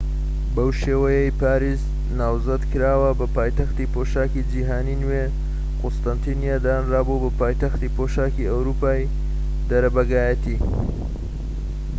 بەو 0.55 0.69
شێوەیەی 0.81 1.35
پاریس 1.41 1.83
ناوزەند 2.19 2.63
کراوە 2.71 3.11
بە 3.19 3.25
پایتەختی 3.35 3.91
پۆشاكی 3.93 4.47
جیهانی 4.51 4.99
نوێ 5.03 5.25
قوستەنتینیە 5.81 6.57
دانرابوو 6.65 7.21
بە 7.23 7.31
پایتەختی 7.39 7.93
پۆشاکی 7.97 8.49
ئەوروپای 8.51 9.09
دەرەبەگایەتی 9.69 10.57